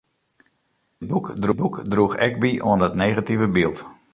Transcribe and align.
It 1.01 1.05
boek 1.59 1.75
droech 1.91 2.15
ek 2.27 2.33
by 2.41 2.49
oan 2.69 2.81
dat 2.83 2.99
negative 3.03 3.47
byld. 3.55 3.77